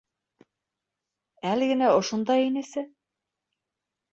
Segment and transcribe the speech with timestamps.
[1.51, 2.87] -Әле генә ошонда инесе...